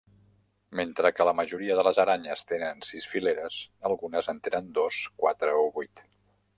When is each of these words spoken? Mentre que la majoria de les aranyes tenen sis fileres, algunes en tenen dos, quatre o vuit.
Mentre 0.79 1.11
que 1.17 1.27
la 1.29 1.33
majoria 1.39 1.75
de 1.79 1.83
les 1.89 1.99
aranyes 2.05 2.43
tenen 2.53 2.83
sis 2.89 3.07
fileres, 3.13 3.61
algunes 3.91 4.35
en 4.35 4.45
tenen 4.49 4.75
dos, 4.83 5.03
quatre 5.25 5.59
o 5.65 5.73
vuit. 5.79 6.09